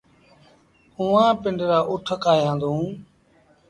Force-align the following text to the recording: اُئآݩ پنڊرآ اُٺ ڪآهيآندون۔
اُئآݩ 0.99 1.37
پنڊرآ 1.41 1.79
اُٺ 1.91 2.05
ڪآهيآندون۔ 2.23 2.81